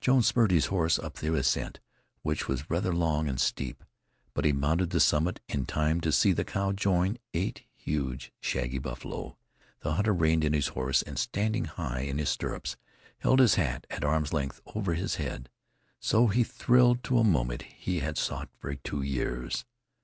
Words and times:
Jones 0.00 0.28
spurred 0.28 0.52
his 0.52 0.66
horse 0.66 0.96
up 0.96 1.14
the 1.14 1.34
ascent, 1.34 1.80
which 2.22 2.46
was 2.46 2.70
rather 2.70 2.92
long 2.94 3.28
and 3.28 3.40
steep, 3.40 3.82
but 4.32 4.44
he 4.44 4.52
mounted 4.52 4.90
the 4.90 5.00
summit 5.00 5.40
in 5.48 5.66
time 5.66 6.00
to 6.02 6.12
see 6.12 6.30
the 6.30 6.44
cow 6.44 6.70
join 6.70 7.18
eight 7.34 7.64
huge, 7.74 8.30
shaggy 8.38 8.78
buffalo. 8.78 9.36
The 9.80 9.94
hunter 9.94 10.14
reined 10.14 10.44
in 10.44 10.52
his 10.52 10.68
horse, 10.68 11.02
and 11.02 11.18
standing 11.18 11.64
high 11.64 12.02
in 12.02 12.18
his 12.18 12.28
stirrups, 12.28 12.76
held 13.18 13.40
his 13.40 13.56
hat 13.56 13.88
at 13.90 14.04
arms' 14.04 14.32
length 14.32 14.60
over 14.66 14.94
his 14.94 15.16
head. 15.16 15.48
So 15.98 16.28
he 16.28 16.44
thrilled 16.44 17.02
to 17.02 17.18
a 17.18 17.24
moment 17.24 17.62
he 17.62 17.98
had 17.98 18.16
sought 18.16 18.50
for 18.60 18.76
two 18.76 19.02
years. 19.02 19.64